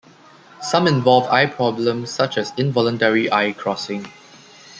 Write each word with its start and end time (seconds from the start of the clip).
Some 0.63 0.87
involve 0.87 1.27
eye 1.27 1.45
problems, 1.45 2.09
such 2.09 2.35
as 2.39 2.53
involuntary 2.57 3.31
eye 3.31 3.51
crossing. 3.53 4.09